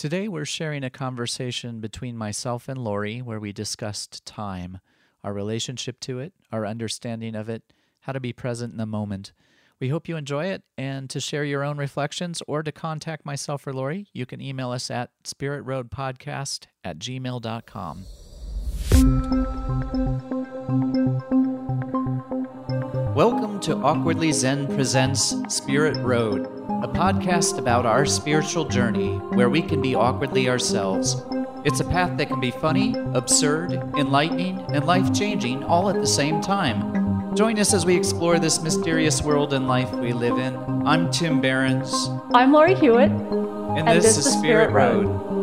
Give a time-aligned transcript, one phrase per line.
[0.00, 4.80] Today, we're sharing a conversation between myself and Laurie where we discussed time,
[5.22, 9.34] our relationship to it, our understanding of it, how to be present in the moment.
[9.78, 10.62] We hope you enjoy it.
[10.78, 14.70] And to share your own reflections or to contact myself or Laurie, you can email
[14.70, 18.06] us at spiritroadpodcast at gmail.com.
[23.60, 26.46] Welcome to Awkwardly Zen Presents Spirit Road,
[26.82, 31.22] a podcast about our spiritual journey where we can be awkwardly ourselves.
[31.66, 36.06] It's a path that can be funny, absurd, enlightening, and life changing all at the
[36.06, 37.36] same time.
[37.36, 40.56] Join us as we explore this mysterious world and life we live in.
[40.86, 42.08] I'm Tim Behrens.
[42.32, 43.10] I'm Laurie Hewitt.
[43.10, 45.04] And, and this, this, is Spirit, Spirit Road.
[45.04, 45.39] Road.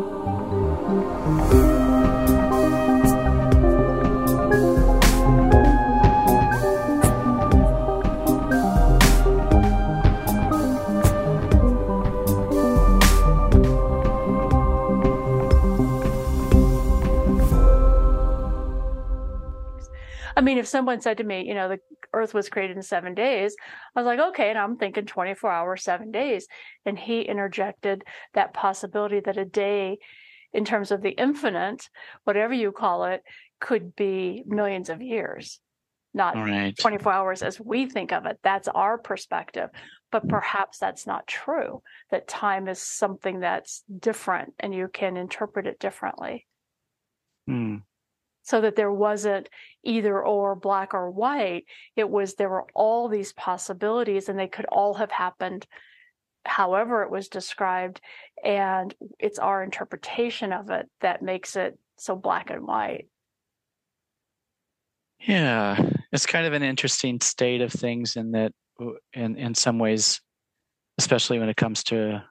[20.68, 21.78] Someone said to me, you know, the
[22.12, 23.56] earth was created in seven days,
[23.94, 24.50] I was like, okay.
[24.50, 26.46] And I'm thinking 24 hours, seven days.
[26.84, 29.98] And he interjected that possibility that a day,
[30.52, 31.88] in terms of the infinite,
[32.24, 33.22] whatever you call it,
[33.60, 35.60] could be millions of years,
[36.14, 36.76] not right.
[36.78, 38.38] 24 hours as we think of it.
[38.42, 39.70] That's our perspective.
[40.10, 45.66] But perhaps that's not true, that time is something that's different and you can interpret
[45.66, 46.46] it differently.
[47.46, 47.76] Hmm
[48.48, 49.46] so that there wasn't
[49.84, 51.66] either or black or white.
[51.96, 55.66] It was there were all these possibilities and they could all have happened
[56.46, 58.00] however it was described.
[58.42, 63.06] And it's our interpretation of it that makes it so black and white.
[65.20, 65.78] Yeah,
[66.10, 68.52] it's kind of an interesting state of things in that
[69.12, 70.22] in in some ways,
[70.96, 72.24] especially when it comes to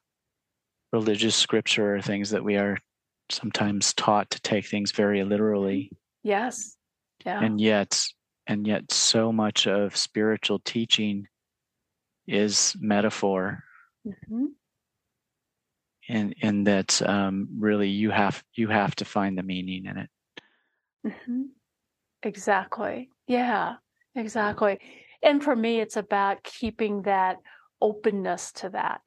[0.91, 2.79] religious scripture or things that we are
[3.29, 5.91] sometimes taught to take things very literally.
[6.27, 6.75] Yes.
[7.25, 7.41] Yeah.
[7.41, 8.03] And yet,
[8.47, 11.27] and yet, so much of spiritual teaching
[12.27, 13.63] is metaphor.
[14.05, 14.45] Mm-hmm.
[16.09, 20.09] And in that, um, really, you have you have to find the meaning in it.
[21.05, 21.43] Mm-hmm.
[22.23, 23.09] Exactly.
[23.27, 23.75] Yeah.
[24.15, 24.79] Exactly.
[25.23, 27.37] And for me, it's about keeping that
[27.81, 29.01] openness to that.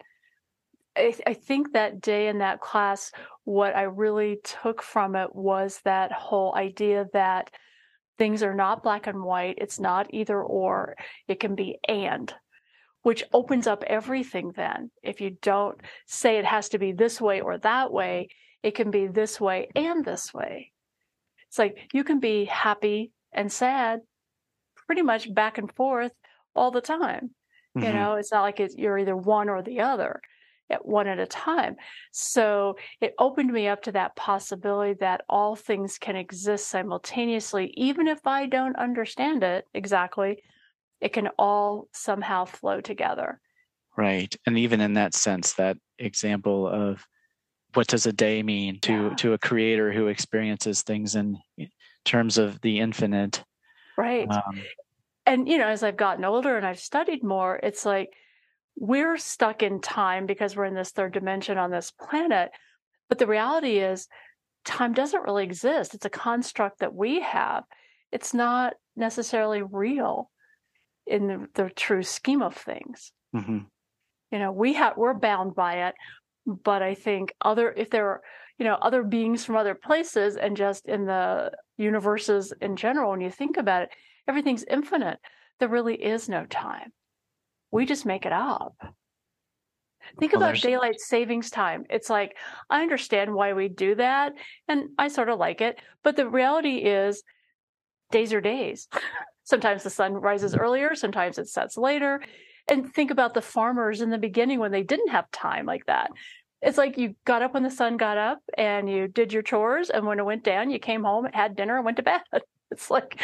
[0.96, 3.12] I, I, think that day in that class,
[3.50, 7.50] what I really took from it was that whole idea that
[8.16, 9.56] things are not black and white.
[9.58, 10.94] It's not either or.
[11.26, 12.32] It can be and,
[13.02, 14.92] which opens up everything then.
[15.02, 18.28] If you don't say it has to be this way or that way,
[18.62, 20.70] it can be this way and this way.
[21.48, 23.98] It's like you can be happy and sad
[24.86, 26.12] pretty much back and forth
[26.54, 27.30] all the time.
[27.76, 27.84] Mm-hmm.
[27.84, 30.20] You know, it's not like it's, you're either one or the other
[30.70, 31.76] at one at a time.
[32.12, 38.06] So it opened me up to that possibility that all things can exist simultaneously, even
[38.06, 40.42] if I don't understand it exactly,
[41.00, 43.40] it can all somehow flow together.
[43.96, 44.34] Right.
[44.46, 47.04] And even in that sense, that example of
[47.74, 49.14] what does a day mean to yeah.
[49.16, 51.38] to a creator who experiences things in
[52.04, 53.44] terms of the infinite.
[53.96, 54.28] Right.
[54.28, 54.62] Um,
[55.26, 58.14] and you know, as I've gotten older and I've studied more, it's like
[58.80, 62.50] we're stuck in time because we're in this third dimension on this planet.
[63.10, 64.08] But the reality is,
[64.64, 65.94] time doesn't really exist.
[65.94, 67.64] It's a construct that we have.
[68.10, 70.30] It's not necessarily real
[71.06, 73.12] in the, the true scheme of things.
[73.36, 73.58] Mm-hmm.
[74.32, 75.94] You know, we have we're bound by it,
[76.46, 78.20] but I think other if there are
[78.58, 83.20] you know other beings from other places and just in the universes in general, when
[83.20, 83.90] you think about it,
[84.26, 85.18] everything's infinite.
[85.58, 86.92] There really is no time
[87.70, 88.74] we just make it up.
[90.18, 90.62] Think well, about there's...
[90.62, 91.84] daylight savings time.
[91.88, 92.36] It's like,
[92.68, 94.32] I understand why we do that,
[94.68, 95.78] and I sort of like it.
[96.02, 97.22] But the reality is,
[98.10, 98.88] days are days.
[99.44, 102.22] sometimes the sun rises earlier, sometimes it sets later.
[102.68, 106.10] And think about the farmers in the beginning when they didn't have time like that.
[106.62, 109.90] It's like you got up when the sun got up and you did your chores,
[109.90, 112.22] and when it went down, you came home, had dinner, and went to bed.
[112.72, 113.20] It's like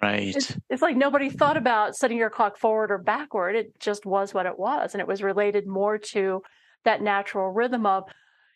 [0.00, 0.34] Right.
[0.34, 3.56] It's, it's, like nobody thought about setting your clock forward or backward.
[3.56, 4.94] It just was what it was.
[4.94, 6.42] And it was related more to
[6.84, 8.04] that natural rhythm of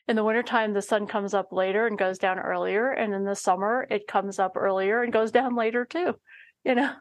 [0.08, 2.90] in the wintertime, the sun comes up later and goes down earlier.
[2.90, 6.14] And in the summer, it comes up earlier and goes down later too,
[6.64, 6.92] you know?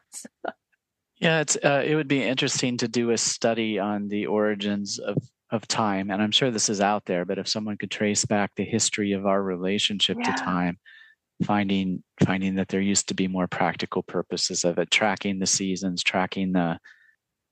[1.19, 5.17] yeah, it's, uh, it would be interesting to do a study on the origins of,
[5.51, 6.09] of time.
[6.09, 9.11] And I'm sure this is out there, but if someone could trace back the history
[9.11, 10.31] of our relationship yeah.
[10.35, 10.79] to time,
[11.43, 16.03] finding finding that there used to be more practical purposes of it tracking the seasons
[16.03, 16.77] tracking the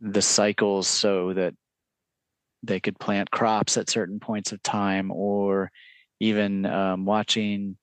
[0.02, 1.54] the cycles so that
[2.64, 5.72] they could plant crops at certain points of time or
[6.20, 7.78] even um, watching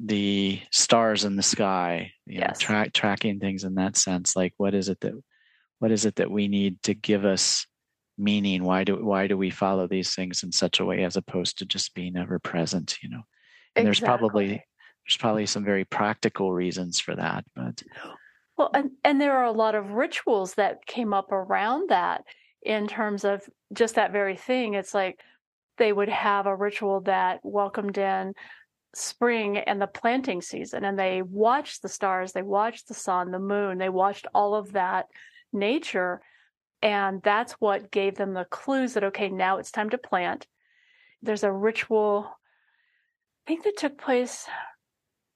[0.00, 2.60] the stars in the sky you yes.
[2.60, 5.12] know, tra- tracking things in that sense like what is it that
[5.78, 7.66] what is it that we need to give us
[8.16, 11.58] meaning why do why do we follow these things in such a way as opposed
[11.58, 13.22] to just being ever present you know
[13.76, 13.86] and exactly.
[13.86, 14.64] there's probably
[15.10, 17.82] there's probably some very practical reasons for that but
[18.56, 22.24] well and and there are a lot of rituals that came up around that
[22.62, 23.42] in terms of
[23.72, 24.74] just that very thing.
[24.74, 25.20] It's like
[25.78, 28.34] they would have a ritual that welcomed in
[28.94, 33.38] spring and the planting season and they watched the stars they watched the sun the
[33.38, 35.06] moon they watched all of that
[35.52, 36.20] nature
[36.82, 40.46] and that's what gave them the clues that okay now it's time to plant.
[41.22, 42.28] There's a ritual
[43.46, 44.46] i think that took place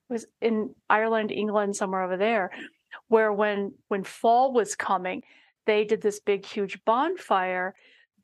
[0.09, 2.51] was in ireland england somewhere over there
[3.09, 5.23] where when when fall was coming
[5.67, 7.75] they did this big huge bonfire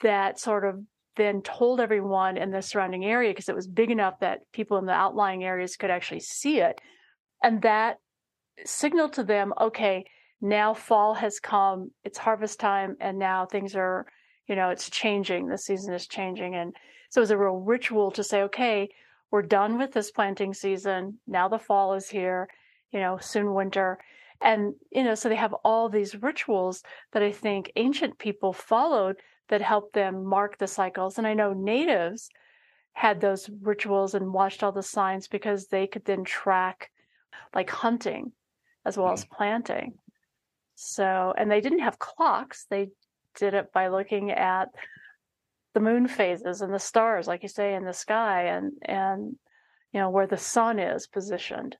[0.00, 0.80] that sort of
[1.16, 4.86] then told everyone in the surrounding area because it was big enough that people in
[4.86, 6.80] the outlying areas could actually see it.
[7.42, 7.98] And that
[8.64, 10.04] signaled to them, okay,
[10.40, 14.06] now fall has come, it's harvest time, and now things are,
[14.46, 16.54] you know, it's changing, the season is changing.
[16.54, 16.74] And
[17.10, 18.88] so it was a real ritual to say, okay,
[19.30, 21.18] we're done with this planting season.
[21.26, 22.48] Now the fall is here,
[22.92, 23.98] you know, soon winter.
[24.40, 26.82] And, you know, so they have all these rituals
[27.12, 29.16] that I think ancient people followed
[29.48, 31.18] that helped them mark the cycles.
[31.18, 32.30] And I know natives
[32.92, 36.90] had those rituals and watched all the signs because they could then track
[37.54, 38.32] like hunting
[38.84, 39.34] as well as mm-hmm.
[39.34, 39.94] planting.
[40.74, 42.66] So, and they didn't have clocks.
[42.70, 42.88] They
[43.36, 44.68] did it by looking at
[45.74, 49.36] the moon phases and the stars, like you say, in the sky and, and,
[49.92, 51.76] you know, where the sun is positioned.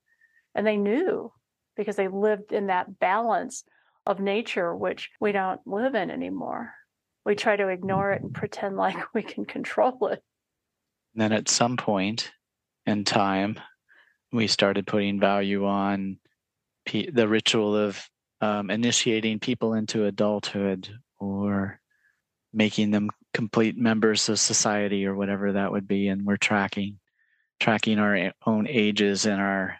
[0.54, 1.32] And they knew
[1.76, 3.64] because they lived in that balance
[4.06, 6.74] of nature, which we don't live in anymore
[7.24, 10.22] we try to ignore it and pretend like we can control it.
[11.14, 12.30] And then at some point
[12.86, 13.58] in time,
[14.32, 16.18] we started putting value on
[16.84, 18.02] p- the ritual of
[18.40, 20.88] um, initiating people into adulthood
[21.18, 21.80] or
[22.52, 26.98] making them complete members of society or whatever that would be and we're tracking
[27.60, 29.76] tracking our own ages and our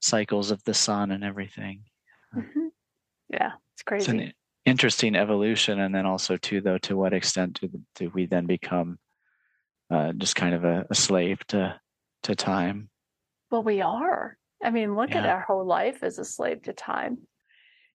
[0.00, 1.82] cycles of the sun and everything.
[2.34, 2.68] Mm-hmm.
[3.28, 4.32] yeah it's crazy it's an
[4.64, 8.98] interesting evolution and then also too though to what extent do, do we then become
[9.90, 11.78] uh, just kind of a, a, slave to
[12.22, 12.88] to time?
[13.50, 14.38] Well we are.
[14.64, 15.18] I mean look yeah.
[15.18, 17.18] at our whole life as a slave to time.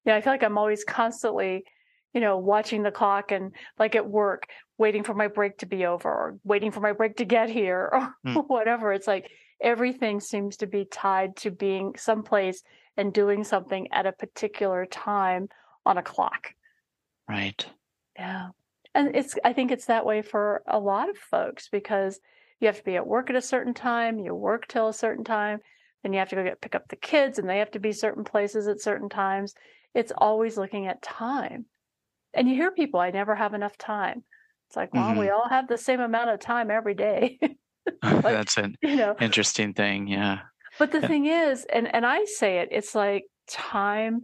[0.06, 1.64] Yeah i feel like i'm always constantly
[2.14, 5.86] you know watching the clock and like at work waiting for my break to be
[5.86, 8.44] over or waiting for my break to get here or mm.
[8.48, 9.30] whatever it's like
[9.62, 12.62] everything seems to be tied to being someplace
[12.96, 15.48] and doing something at a particular time
[15.86, 16.54] on a clock
[17.28, 17.66] Right.
[18.18, 18.50] Yeah.
[18.96, 22.20] And it's I think it's that way for a lot of folks because
[22.60, 25.24] you have to be at work at a certain time, you work till a certain
[25.24, 25.60] time,
[26.02, 27.92] then you have to go get pick up the kids and they have to be
[27.92, 29.54] certain places at certain times.
[29.94, 31.66] It's always looking at time.
[32.34, 34.24] And you hear people, I never have enough time.
[34.68, 35.20] It's like, well, mm-hmm.
[35.20, 37.40] we all have the same amount of time every day.
[38.04, 40.08] like, That's an you know, interesting thing.
[40.08, 40.40] Yeah.
[40.78, 41.08] But the yeah.
[41.08, 44.24] thing is, and, and I say it, it's like time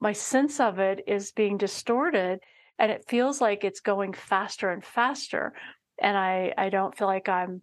[0.00, 2.40] my sense of it is being distorted
[2.78, 5.52] and it feels like it's going faster and faster
[6.00, 7.62] and i i don't feel like i'm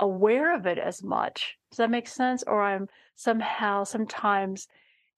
[0.00, 4.68] aware of it as much does that make sense or i'm somehow sometimes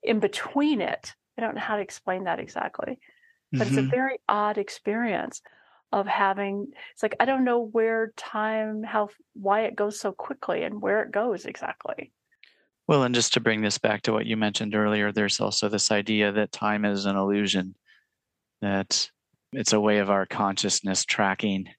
[0.01, 2.97] in between it i don't know how to explain that exactly
[3.51, 3.67] but mm-hmm.
[3.67, 3.89] it's a mm-hmm.
[3.89, 5.41] very odd experience
[5.91, 10.63] of having it's like i don't know where time how why it goes so quickly
[10.63, 12.11] and where it goes exactly
[12.91, 15.91] well, and just to bring this back to what you mentioned earlier, there's also this
[15.91, 17.75] idea that time is an illusion,
[18.61, 19.09] that
[19.53, 21.69] it's a way of our consciousness tracking.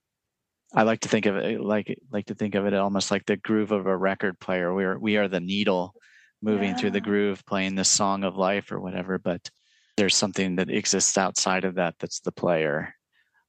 [0.74, 3.36] I like to think of it like like to think of it almost like the
[3.36, 4.72] groove of a record player.
[4.72, 5.94] We are we are the needle
[6.40, 6.76] moving yeah.
[6.76, 9.18] through the groove, playing the song of life or whatever.
[9.18, 9.50] But
[9.98, 12.94] there's something that exists outside of that that's the player,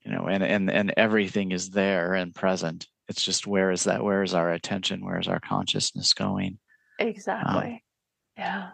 [0.05, 2.88] you know, and and and everything is there and present.
[3.07, 4.03] It's just where is that?
[4.03, 5.05] Where is our attention?
[5.05, 6.60] Where is our consciousness going?
[7.00, 7.72] Exactly.
[7.74, 7.79] Um,
[8.38, 8.69] yeah.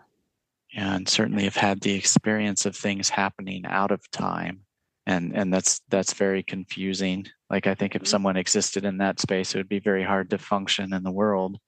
[0.75, 4.61] And certainly have had the experience of things happening out of time.
[5.05, 7.25] And and that's that's very confusing.
[7.49, 8.09] Like I think if mm-hmm.
[8.09, 11.59] someone existed in that space, it would be very hard to function in the world.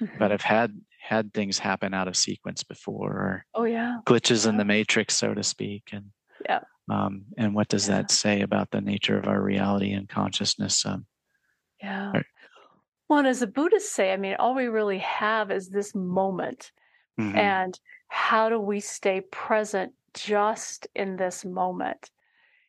[0.00, 0.18] Mm-hmm.
[0.18, 0.74] But I've had
[1.08, 4.50] had things happen out of sequence before or oh yeah glitches yeah.
[4.50, 6.06] in the matrix so to speak and
[6.44, 7.96] yeah um, and what does yeah.
[7.96, 11.06] that say about the nature of our reality and consciousness um,
[11.82, 12.12] yeah
[13.10, 16.72] well, as the Buddhists say, I mean, all we really have is this moment.
[17.18, 17.38] Mm-hmm.
[17.38, 22.10] And how do we stay present just in this moment?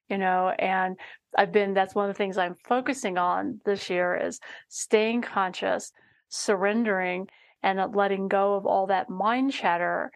[0.09, 0.97] you know, and
[1.37, 5.91] I've been, that's one of the things I'm focusing on this year is staying conscious,
[6.29, 7.29] surrendering,
[7.61, 10.11] and letting go of all that mind chatter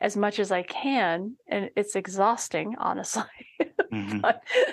[0.00, 1.36] as much as I can.
[1.48, 3.24] And it's exhausting, honestly.
[3.92, 4.26] Mm-hmm.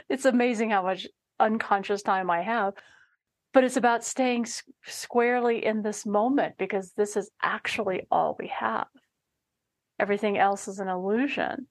[0.09, 1.07] it's amazing how much
[1.39, 2.73] unconscious time I have.
[3.53, 4.47] But it's about staying
[4.85, 8.87] squarely in this moment because this is actually all we have.
[9.99, 11.67] Everything else is an illusion.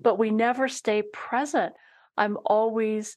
[0.00, 1.74] But we never stay present.
[2.16, 3.16] I'm always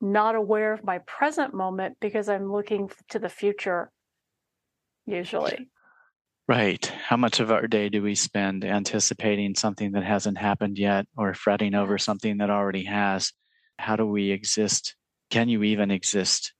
[0.00, 3.92] not aware of my present moment because I'm looking to the future,
[5.06, 5.68] usually.
[6.48, 6.84] Right.
[6.84, 11.34] How much of our day do we spend anticipating something that hasn't happened yet or
[11.34, 13.32] fretting over something that already has?
[13.78, 14.96] How do we exist?
[15.30, 16.52] Can you even exist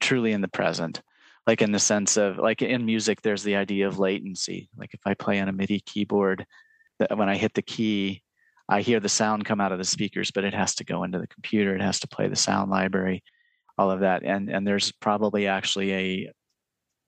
[0.00, 1.02] truly in the present?
[1.46, 4.70] Like in the sense of, like in music, there's the idea of latency.
[4.76, 6.46] Like if I play on a MIDI keyboard,
[6.98, 8.22] that when I hit the key,
[8.68, 11.18] I hear the sound come out of the speakers, but it has to go into
[11.18, 11.74] the computer.
[11.74, 13.22] It has to play the sound library,
[13.76, 14.22] all of that.
[14.22, 16.32] And and there's probably actually a,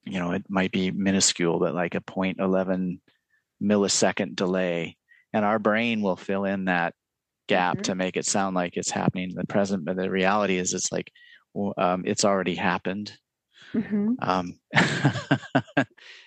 [0.05, 2.99] you know, it might be minuscule, but like a 0.11
[3.61, 4.97] millisecond delay.
[5.31, 6.93] And our brain will fill in that
[7.47, 7.83] gap mm-hmm.
[7.83, 9.85] to make it sound like it's happening in the present.
[9.85, 11.11] But the reality is it's like
[11.77, 13.13] um, it's already happened.
[13.73, 14.13] Mm-hmm.
[14.19, 14.59] Um,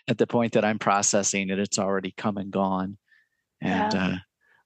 [0.08, 2.98] at the point that I'm processing it, it's already come and gone.
[3.60, 4.06] And yeah.
[4.06, 4.16] uh,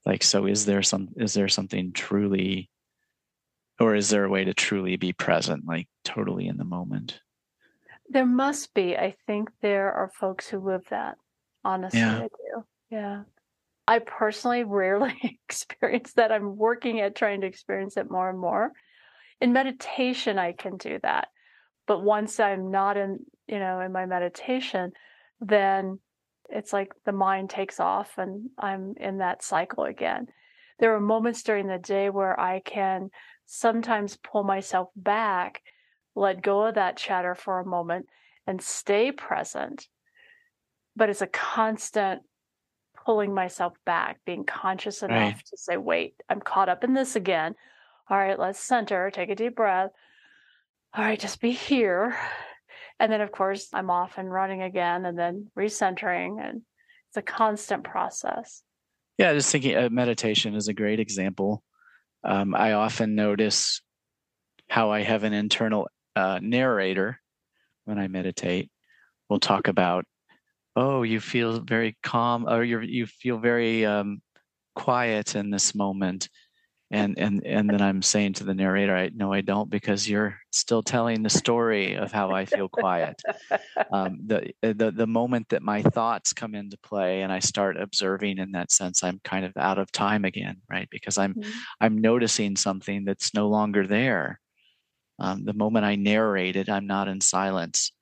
[0.07, 2.71] like so is there some is there something truly
[3.79, 7.21] or is there a way to truly be present like totally in the moment
[8.11, 8.97] there must be.
[8.97, 11.17] I think there are folks who live that.
[11.65, 12.19] Honestly yeah.
[12.19, 12.65] i do.
[12.91, 13.23] Yeah.
[13.87, 15.15] I personally rarely
[15.49, 16.33] experience that.
[16.33, 18.73] I'm working at trying to experience it more and more.
[19.41, 21.29] In meditation i can do that.
[21.87, 24.93] But once i'm not in you know in my meditation
[25.41, 25.99] then
[26.51, 30.27] it's like the mind takes off and I'm in that cycle again.
[30.79, 33.11] There are moments during the day where I can
[33.47, 35.63] sometimes pull myself back,
[36.15, 38.07] let go of that chatter for a moment,
[38.47, 39.87] and stay present.
[40.97, 42.23] But it's a constant
[43.05, 45.47] pulling myself back, being conscious enough right.
[45.47, 47.55] to say, wait, I'm caught up in this again.
[48.09, 49.91] All right, let's center, take a deep breath.
[50.95, 52.17] All right, just be here.
[52.99, 56.45] And then, of course, I'm off and running again and then recentering.
[56.45, 56.63] And
[57.09, 58.63] it's a constant process.
[59.17, 61.63] Yeah, just thinking uh, meditation is a great example.
[62.25, 63.81] Um, I often notice
[64.69, 65.89] how I have an internal
[66.21, 67.21] uh, narrator
[67.85, 68.71] when I meditate.
[69.29, 70.05] We'll talk about,
[70.77, 74.23] oh, you feel very calm, or you you feel very um,
[74.75, 76.29] quiet in this moment
[76.91, 80.37] and and and then i'm saying to the narrator i no i don't because you're
[80.51, 83.21] still telling the story of how i feel quiet
[83.93, 88.39] um, the, the the moment that my thoughts come into play and i start observing
[88.39, 91.51] in that sense i'm kind of out of time again right because i'm mm-hmm.
[91.81, 94.41] i'm noticing something that's no longer there
[95.21, 97.93] um, the moment i narrate it i'm not in silence.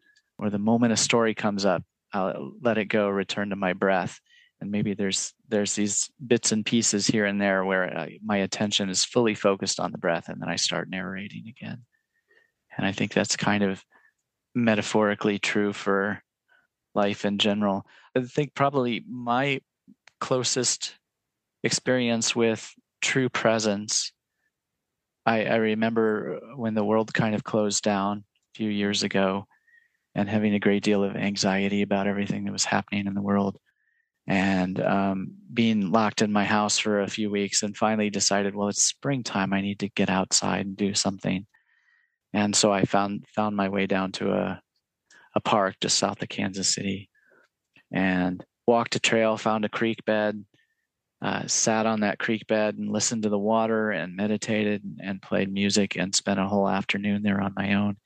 [0.41, 1.83] Or the moment a story comes up
[2.13, 4.21] i'll let it go return to my breath.
[4.61, 8.89] And maybe there's there's these bits and pieces here and there where I, my attention
[8.89, 11.85] is fully focused on the breath and then i start narrating again.
[12.77, 13.85] And i think that's kind of
[14.55, 16.23] metaphorically true for
[16.95, 17.87] life in general.
[18.17, 19.61] I think probably my
[20.21, 20.95] closest
[21.63, 24.13] experience with true presence
[25.29, 29.45] I, I remember when the world kind of closed down a few years ago
[30.15, 33.59] and having a great deal of anxiety about everything that was happening in the world.
[34.27, 38.69] And um, being locked in my house for a few weeks and finally decided well
[38.69, 39.53] it's springtime.
[39.53, 41.47] I need to get outside and do something.
[42.33, 44.63] And so i found found my way down to a,
[45.35, 47.09] a park just south of kansas city
[47.91, 50.45] and walked a trail found a creek bed
[51.21, 55.53] uh, sat on that creek bed and listened to the water and meditated and played
[55.53, 57.97] music and spent a whole afternoon there on my own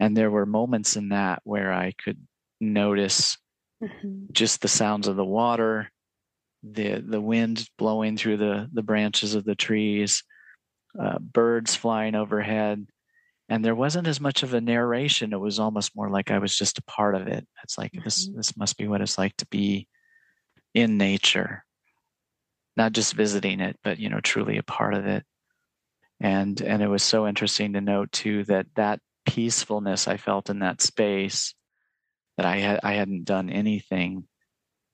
[0.00, 2.18] and there were moments in that where i could
[2.60, 3.38] notice
[3.82, 4.24] mm-hmm.
[4.32, 5.90] just the sounds of the water,
[6.62, 10.24] the the wind blowing through the the branches of the trees,
[11.00, 12.86] uh, birds flying overhead,
[13.48, 15.32] and there wasn't as much of a narration.
[15.32, 17.46] It was almost more like I was just a part of it.
[17.62, 18.04] It's like mm-hmm.
[18.04, 19.88] this this must be what it's like to be
[20.74, 21.64] in nature,
[22.78, 25.24] not just visiting it, but you know truly a part of it.
[26.20, 30.60] And and it was so interesting to note too that that peacefulness I felt in
[30.60, 31.54] that space
[32.38, 34.24] that I had I hadn't done anything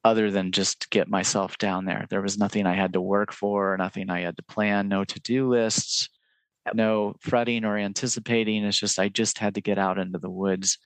[0.03, 2.07] other than just get myself down there.
[2.11, 5.49] There was nothing I had to work for, nothing I had to plan, no to-do
[5.49, 6.11] lists,
[6.75, 8.64] no fretting or anticipating.
[8.64, 10.79] It's just I just had to get out into the woods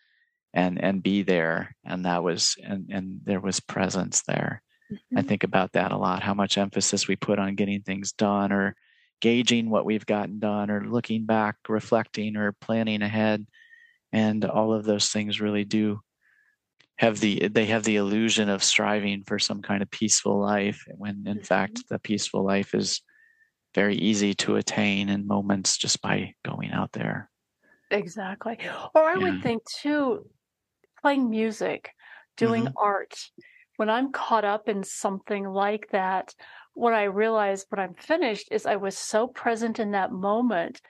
[0.53, 1.77] and and be there.
[1.85, 4.63] And that was and and there was presence there.
[4.93, 5.19] Mm-hmm.
[5.19, 8.53] I think about that a lot, how much emphasis we put on getting things done
[8.53, 8.75] or
[9.21, 13.47] gauging what we've gotten done or looking back, reflecting or planning ahead.
[14.13, 16.01] And all of those things really do
[16.99, 21.25] have the they have the illusion of striving for some kind of peaceful life when
[21.27, 21.43] in mm-hmm.
[21.43, 23.01] fact the peaceful life is
[23.75, 27.31] very easy to attain in moments just by going out there
[27.91, 28.59] exactly
[28.95, 29.19] or i yeah.
[29.19, 30.29] would think too
[31.01, 31.91] playing music
[32.37, 32.77] doing mm-hmm.
[32.77, 33.15] art
[33.79, 36.35] when i'm caught up in something like that
[36.75, 40.81] what i realized when i'm finished is i was so present in that moment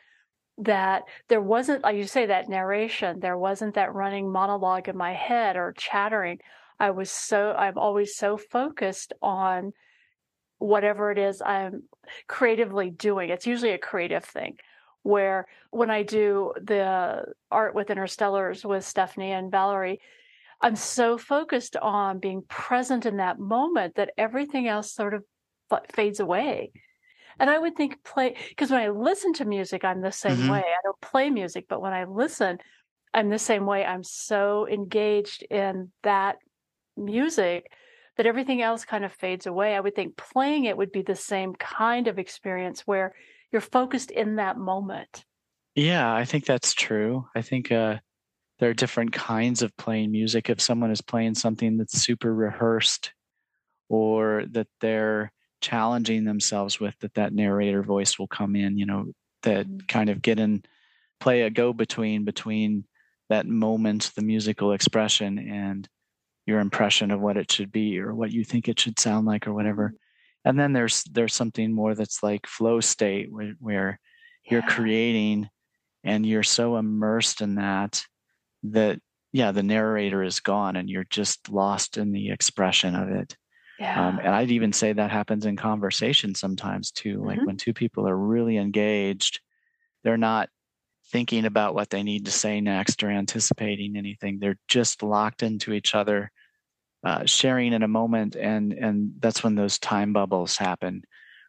[0.59, 3.21] that there wasn't, like you say, that narration.
[3.21, 6.39] There wasn't that running monologue in my head or chattering.
[6.81, 9.73] I was so, I'm always so focused on
[10.59, 11.85] whatever it is I'm
[12.27, 13.31] creatively doing.
[13.31, 14.57] It's usually a creative thing
[15.03, 20.01] where when I do the art with interstellars with Stephanie and Valerie,
[20.61, 25.25] I'm so focused on being present in that moment that everything else sort of
[25.93, 26.73] fades away.
[27.39, 30.51] And I would think play because when I listen to music, I'm the same mm-hmm.
[30.51, 30.59] way.
[30.59, 32.59] I don't play music, but when I listen,
[33.15, 33.85] I'm the same way.
[33.85, 36.39] I'm so engaged in that
[36.97, 37.71] music
[38.17, 39.77] that everything else kind of fades away.
[39.77, 43.15] I would think playing it would be the same kind of experience where
[43.53, 45.25] you're focused in that moment.
[45.77, 47.29] Yeah, I think that's true.
[47.37, 47.99] I think uh,
[48.59, 50.51] there are different kinds of playing music.
[50.51, 53.13] If someone is playing something that's super rehearsed
[53.89, 59.07] or that they're challenging themselves with that that narrator voice will come in you know
[59.43, 59.87] that mm-hmm.
[59.89, 60.63] kind of get in
[61.21, 62.85] play a go between between
[63.29, 65.89] that moment the musical expression and
[66.47, 69.47] your impression of what it should be or what you think it should sound like
[69.47, 70.49] or whatever mm-hmm.
[70.49, 74.01] and then there's there's something more that's like flow state where, where
[74.45, 74.53] yeah.
[74.53, 75.49] you're creating
[76.05, 78.05] and you're so immersed in that
[78.63, 79.01] that
[79.33, 83.37] yeah the narrator is gone and you're just lost in the expression of it
[83.81, 84.09] um, yeah.
[84.09, 87.23] Um, and I'd even say that happens in conversation sometimes too.
[87.25, 87.47] Like mm-hmm.
[87.47, 89.41] when two people are really engaged,
[90.03, 90.49] they're not
[91.11, 94.39] thinking about what they need to say next or anticipating anything.
[94.39, 96.31] They're just locked into each other,
[97.05, 101.03] uh, sharing in a moment, and and that's when those time bubbles happen,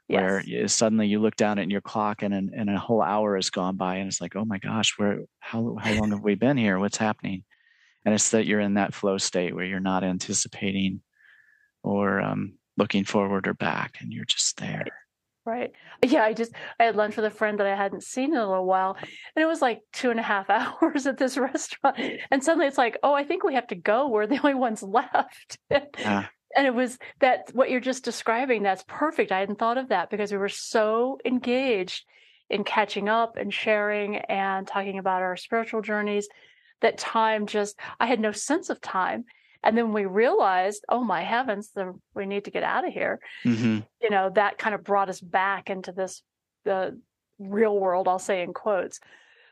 [0.10, 0.74] where yes.
[0.74, 3.98] suddenly you look down at your clock and and a whole hour has gone by,
[3.98, 6.80] and it's like, oh my gosh, where how how long have we been here?
[6.80, 7.44] What's happening?
[8.06, 11.02] And it's that you're in that flow state where you're not anticipating
[11.84, 14.86] or um, looking forward or back, and you're just there.
[15.46, 15.72] Right.
[16.04, 18.48] Yeah, I just I had lunch with a friend that I hadn't seen in a
[18.48, 22.00] little while, and it was like two and a half hours at this restaurant,
[22.32, 24.08] and suddenly it's like, oh, I think we have to go.
[24.10, 25.58] We're the only ones left.
[25.70, 26.26] Yeah.
[26.56, 28.64] And it was that what you're just describing.
[28.64, 29.32] That's perfect.
[29.32, 32.06] I hadn't thought of that because we were so engaged
[32.50, 36.28] in catching up and sharing and talking about our spiritual journeys
[36.82, 39.26] that time just I had no sense of time
[39.64, 43.20] and then we realized oh my heavens the, we need to get out of here
[43.46, 43.80] mm-hmm.
[44.02, 46.22] you know that kind of brought us back into this
[46.66, 47.00] the
[47.38, 49.00] real world i'll say in quotes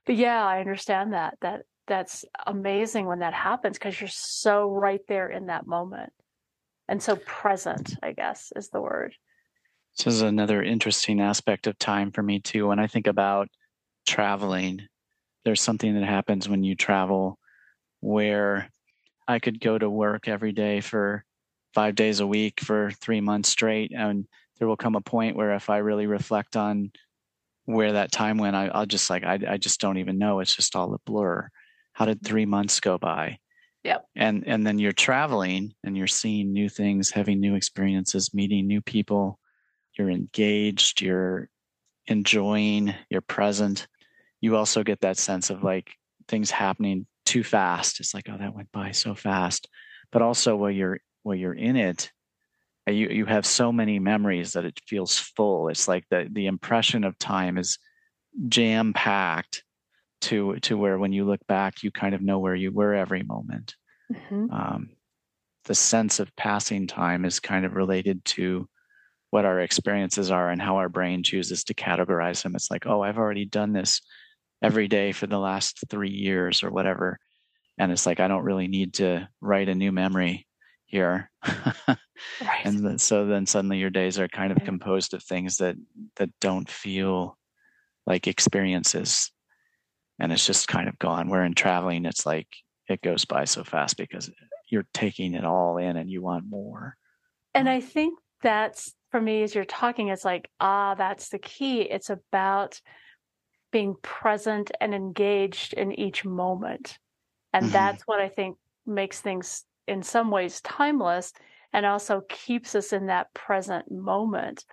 [0.05, 5.01] but yeah i understand that that that's amazing when that happens because you're so right
[5.07, 6.11] there in that moment
[6.87, 9.13] and so present i guess is the word
[9.97, 13.47] this is another interesting aspect of time for me too when i think about
[14.05, 14.81] traveling
[15.43, 17.39] there's something that happens when you travel
[18.01, 18.69] where
[19.27, 21.23] I could go to work every day for
[21.73, 23.91] five days a week for three months straight.
[23.95, 24.25] And
[24.57, 26.91] there will come a point where if I really reflect on
[27.65, 30.39] where that time went, I, will just like, I, I just don't even know.
[30.39, 31.49] It's just all a blur.
[31.93, 33.39] How did three months go by?
[33.87, 34.05] Yep.
[34.17, 38.81] And and then you're traveling and you're seeing new things, having new experiences, meeting new
[38.81, 39.39] people.
[39.97, 41.49] You're engaged, you're
[42.05, 43.87] enjoying, you're present.
[44.41, 45.89] You also get that sense of like
[46.27, 48.01] things happening too fast.
[48.01, 49.69] It's like, oh, that went by so fast.
[50.11, 52.11] But also while you're while you're in it,
[52.89, 55.69] uh, you you have so many memories that it feels full.
[55.69, 57.79] It's like the the impression of time is
[58.49, 59.63] jam packed
[60.21, 63.23] to to where when you look back, you kind of know where you were every
[63.23, 63.75] moment.
[64.11, 64.51] Mm-hmm.
[64.51, 64.89] Um,
[65.65, 68.67] the sense of passing time is kind of related to
[69.29, 72.55] what our experiences are and how our brain chooses to categorize them.
[72.55, 74.01] It's like, oh, I've already done this
[74.61, 77.19] every day for the last three years or whatever.
[77.77, 80.47] And it's like, I don't really need to write a new memory
[80.85, 81.29] here.
[81.47, 81.97] right.
[82.63, 85.75] And then, so then suddenly your days are kind of composed of things that,
[86.15, 87.37] that don't feel
[88.05, 89.31] like experiences.
[90.19, 91.29] And it's just kind of gone.
[91.29, 92.47] Where in traveling, it's like
[92.87, 94.31] it goes by so fast because
[94.69, 96.95] you're taking it all in and you want more.
[97.53, 101.81] And I think that's for me as you're talking, it's like, ah, that's the key.
[101.81, 102.81] It's about
[103.71, 106.97] being present and engaged in each moment.
[107.53, 107.73] And mm-hmm.
[107.73, 111.33] that's what I think makes things in some ways timeless
[111.73, 114.65] and also keeps us in that present moment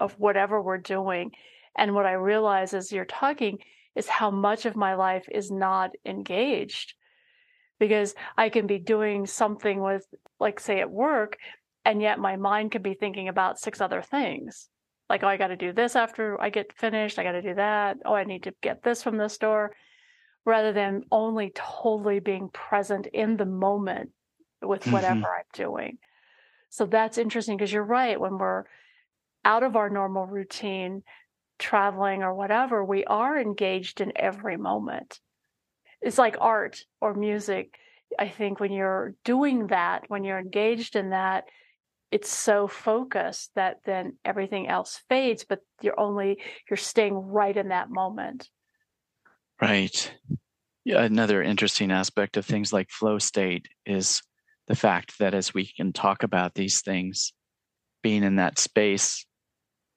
[0.00, 1.32] of whatever we're doing.
[1.76, 3.58] And what I realize as you're talking
[3.94, 6.94] is how much of my life is not engaged
[7.78, 10.06] because I can be doing something with,
[10.38, 11.36] like, say, at work,
[11.84, 14.68] and yet my mind could be thinking about six other things.
[15.10, 17.18] Like, oh, I got to do this after I get finished.
[17.18, 17.98] I got to do that.
[18.04, 19.74] Oh, I need to get this from the store,
[20.46, 24.10] rather than only totally being present in the moment
[24.62, 25.24] with whatever mm-hmm.
[25.24, 25.98] I'm doing.
[26.70, 28.18] So that's interesting because you're right.
[28.18, 28.64] When we're
[29.44, 31.02] out of our normal routine,
[31.62, 35.20] traveling or whatever, we are engaged in every moment
[36.02, 37.78] it's like art or music.
[38.18, 41.44] I think when you're doing that, when you're engaged in that,
[42.10, 47.68] it's so focused that then everything else fades, but you're only you're staying right in
[47.68, 48.50] that moment.
[49.60, 50.12] Right.
[50.84, 54.20] Yeah, another interesting aspect of things like flow state is
[54.66, 57.32] the fact that as we can talk about these things,
[58.02, 59.24] being in that space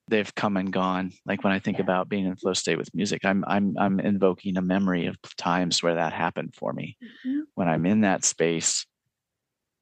[0.08, 1.12] they've come and gone.
[1.26, 1.84] Like when I think yeah.
[1.84, 5.82] about being in flow state with music, I'm I'm I'm invoking a memory of times
[5.82, 6.98] where that happened for me.
[7.04, 7.42] Mm-hmm.
[7.56, 8.86] When I'm in that space,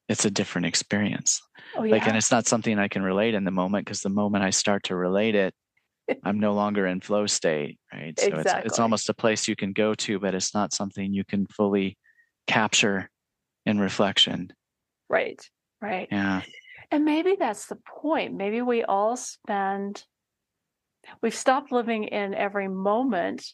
[0.08, 1.42] it's a different experience.
[1.76, 1.92] Oh, yeah.
[1.92, 4.50] Like and it's not something I can relate in the moment because the moment I
[4.50, 5.54] start to relate it,
[6.24, 8.18] I'm no longer in flow state, right?
[8.18, 8.52] So exactly.
[8.58, 11.46] it's it's almost a place you can go to, but it's not something you can
[11.46, 11.98] fully
[12.46, 13.10] capture
[13.66, 14.52] in reflection.
[15.08, 15.40] Right.
[15.80, 16.08] Right.
[16.10, 16.42] Yeah.
[16.90, 18.34] And maybe that's the point.
[18.34, 20.04] Maybe we all spend
[21.22, 23.46] We've stopped living in every moment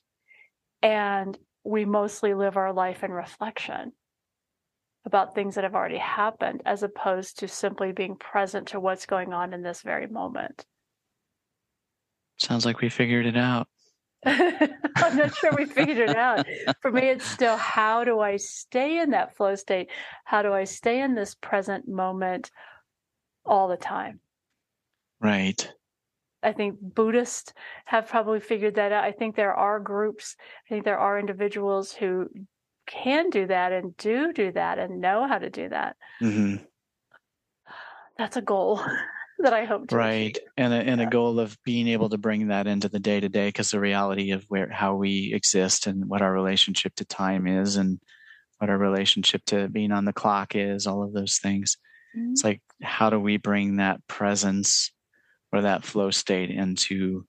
[0.82, 3.92] and we mostly live our life in reflection
[5.04, 9.32] about things that have already happened as opposed to simply being present to what's going
[9.32, 10.64] on in this very moment.
[12.38, 13.68] Sounds like we figured it out.
[14.26, 16.46] I'm not sure we figured it out.
[16.82, 19.88] For me, it's still how do I stay in that flow state?
[20.24, 22.50] How do I stay in this present moment
[23.46, 24.20] all the time?
[25.20, 25.72] Right.
[26.42, 27.52] I think Buddhists
[27.84, 29.04] have probably figured that out.
[29.04, 32.28] I think there are groups, I think there are individuals who
[32.86, 35.96] can do that and do do that and know how to do that.
[36.20, 36.64] Mm-hmm.
[38.18, 38.80] That's a goal
[39.38, 40.48] that I hope to right, achieve.
[40.56, 43.28] and a, and a goal of being able to bring that into the day to
[43.28, 47.46] day, because the reality of where how we exist and what our relationship to time
[47.46, 48.00] is, and
[48.58, 51.76] what our relationship to being on the clock is, all of those things.
[52.16, 52.32] Mm-hmm.
[52.32, 54.90] It's like how do we bring that presence
[55.52, 57.26] or that flow state into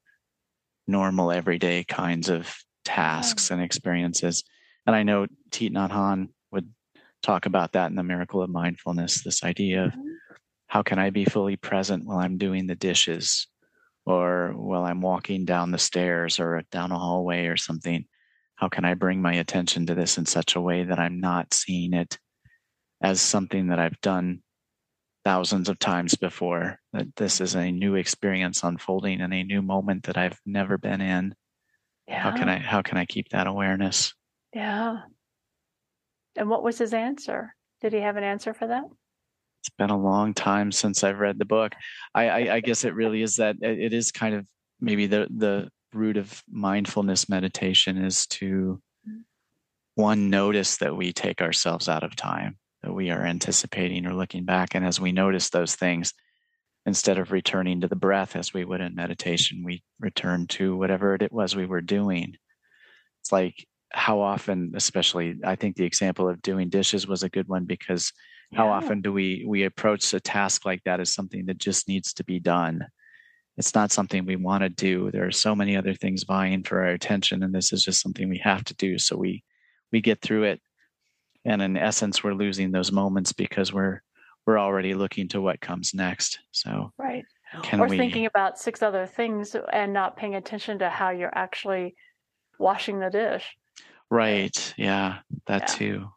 [0.87, 2.53] normal everyday kinds of
[2.83, 4.43] tasks and experiences.
[4.85, 6.69] And I know Thich Nhat Hanh would
[7.21, 10.07] talk about that in the miracle of mindfulness, this idea of mm-hmm.
[10.67, 13.47] how can I be fully present while I'm doing the dishes
[14.05, 18.05] or while I'm walking down the stairs or down a hallway or something?
[18.55, 21.53] How can I bring my attention to this in such a way that I'm not
[21.53, 22.19] seeing it
[23.01, 24.43] as something that I've done
[25.23, 30.03] thousands of times before that this is a new experience unfolding in a new moment
[30.03, 31.35] that I've never been in.
[32.07, 32.19] Yeah.
[32.19, 34.13] How can I how can I keep that awareness?
[34.53, 35.01] Yeah.
[36.35, 37.55] And what was his answer?
[37.81, 38.83] Did he have an answer for that?
[39.61, 41.73] It's been a long time since I've read the book.
[42.15, 44.47] I, I, I guess it really is that it is kind of
[44.79, 49.21] maybe the the root of mindfulness meditation is to mm.
[49.95, 54.45] one notice that we take ourselves out of time that we are anticipating or looking
[54.45, 54.75] back.
[54.75, 56.13] And as we notice those things,
[56.85, 61.15] instead of returning to the breath as we would in meditation, we return to whatever
[61.15, 62.35] it was we were doing.
[63.21, 67.47] It's like how often, especially, I think the example of doing dishes was a good
[67.47, 68.11] one because
[68.51, 68.59] yeah.
[68.59, 72.13] how often do we we approach a task like that as something that just needs
[72.13, 72.87] to be done?
[73.57, 75.11] It's not something we want to do.
[75.11, 78.27] There are so many other things vying for our attention, and this is just something
[78.29, 78.97] we have to do.
[78.97, 79.43] So we
[79.91, 80.61] we get through it
[81.45, 84.01] and in essence we're losing those moments because we're
[84.45, 86.39] we're already looking to what comes next.
[86.51, 87.25] So right.
[87.73, 87.97] or we...
[87.97, 91.95] thinking about six other things and not paying attention to how you're actually
[92.57, 93.45] washing the dish.
[94.09, 94.73] Right.
[94.77, 95.65] Yeah that yeah.
[95.77, 96.07] too.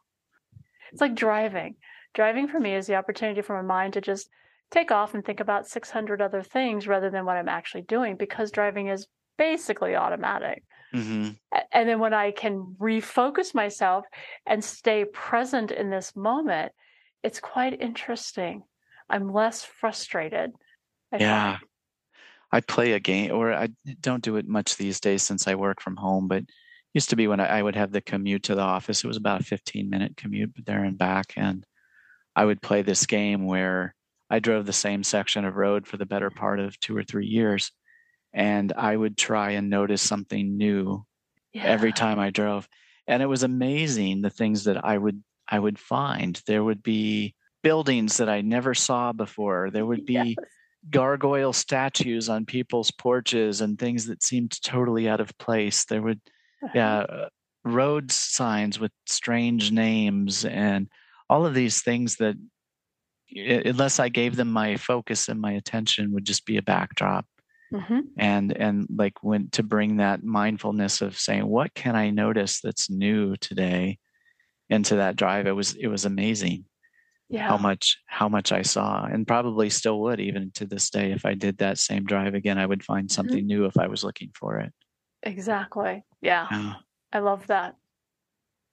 [0.91, 1.75] It's like driving.
[2.13, 4.29] Driving for me is the opportunity for my mind to just
[4.71, 8.51] take off and think about 600 other things rather than what i'm actually doing because
[8.51, 9.07] driving is
[9.37, 10.63] basically automatic
[10.95, 11.29] Mm-hmm.
[11.71, 14.05] And then when I can refocus myself
[14.45, 16.71] and stay present in this moment,
[17.23, 18.63] it's quite interesting.
[19.09, 20.51] I'm less frustrated.
[21.11, 21.57] I yeah.
[21.57, 21.69] Find.
[22.51, 25.81] I play a game, or I don't do it much these days since I work
[25.81, 26.45] from home, but
[26.93, 29.03] used to be when I, I would have the commute to the office.
[29.03, 31.33] It was about a 15 minute commute there and back.
[31.35, 31.65] And
[32.35, 33.93] I would play this game where
[34.29, 37.27] I drove the same section of road for the better part of two or three
[37.27, 37.71] years
[38.35, 41.05] and I would try and notice something new
[41.53, 41.63] yeah.
[41.63, 42.67] every time I drove.
[43.07, 46.41] And it was amazing the things that I would I would find.
[46.45, 49.71] There would be buildings that I never saw before.
[49.71, 50.35] There would be yes.
[50.89, 55.85] gargoyle statues on people's porches and things that seemed totally out of place.
[55.85, 56.19] There would,
[56.63, 56.71] uh-huh.
[56.75, 57.29] yeah, uh,
[57.63, 60.89] road signs with strange names and
[61.29, 62.35] all of these things that,
[63.35, 67.25] unless I gave them my focus and my attention, would just be a backdrop.
[67.73, 67.99] Mm-hmm.
[68.17, 72.89] And and like when to bring that mindfulness of saying, what can I notice that's
[72.89, 73.99] new today
[74.69, 75.47] into that drive?
[75.47, 76.65] It was it was amazing
[77.29, 77.47] yeah.
[77.47, 81.25] how much how much I saw, and probably still would even to this day if
[81.25, 82.57] I did that same drive again.
[82.57, 83.13] I would find mm-hmm.
[83.13, 83.47] something mm-hmm.
[83.47, 84.71] new if I was looking for it.
[85.23, 86.03] Exactly.
[86.21, 86.47] Yeah.
[86.51, 86.73] yeah.
[87.11, 87.75] I love that.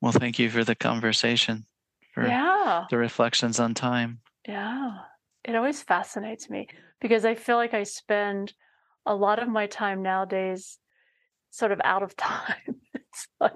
[0.00, 1.64] Well, thank you for the conversation.
[2.12, 2.84] For yeah.
[2.90, 4.20] The reflections on time.
[4.46, 4.98] Yeah.
[5.44, 6.68] It always fascinates me
[7.00, 8.52] because I feel like I spend
[9.06, 10.78] a lot of my time nowadays
[11.50, 12.80] sort of out of time.
[12.94, 13.52] it's like,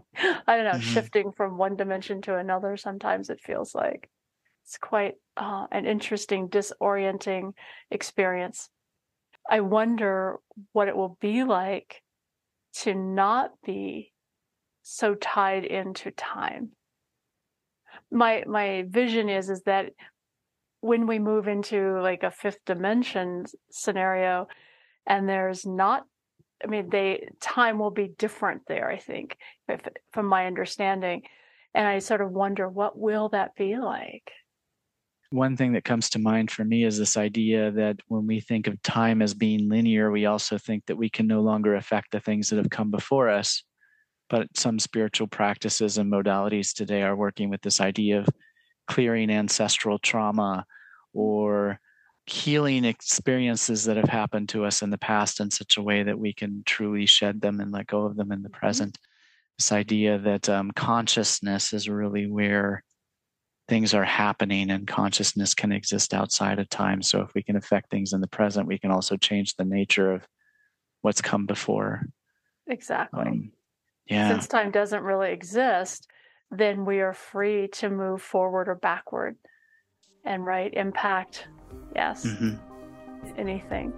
[0.47, 0.81] I don't know, mm-hmm.
[0.81, 2.77] shifting from one dimension to another.
[2.77, 4.09] Sometimes it feels like
[4.65, 7.53] it's quite uh, an interesting, disorienting
[7.91, 8.69] experience.
[9.49, 10.39] I wonder
[10.73, 12.03] what it will be like
[12.81, 14.13] to not be
[14.83, 16.71] so tied into time.
[18.11, 19.93] My my vision is is that
[20.81, 24.49] when we move into like a fifth dimension scenario
[25.07, 26.05] and there's not
[26.63, 29.37] I mean they time will be different there I think
[29.69, 29.81] if,
[30.13, 31.23] from my understanding
[31.75, 34.33] and I sort of wonder what will that be like
[35.31, 38.67] one thing that comes to mind for me is this idea that when we think
[38.67, 42.21] of time as being linear, we also think that we can no longer affect the
[42.21, 43.63] things that have come before us.
[44.29, 48.29] But some spiritual practices and modalities today are working with this idea of
[48.87, 50.65] clearing ancestral trauma
[51.13, 51.81] or
[52.27, 56.19] healing experiences that have happened to us in the past in such a way that
[56.19, 58.59] we can truly shed them and let go of them in the mm-hmm.
[58.59, 58.99] present.
[59.59, 62.83] This idea that um, consciousness is really where
[63.69, 67.01] things are happening and consciousness can exist outside of time.
[67.01, 70.13] So if we can affect things in the present, we can also change the nature
[70.13, 70.27] of
[71.03, 72.07] what's come before.
[72.67, 73.27] Exactly.
[73.27, 73.53] Um,
[74.07, 74.31] yeah.
[74.31, 76.09] Since time doesn't really exist,
[76.51, 79.37] then we are free to move forward or backward
[80.27, 81.49] and right impact,
[81.95, 82.57] yes, mm-hmm.
[83.39, 83.91] anything,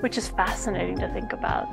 [0.00, 1.68] which is fascinating to think about.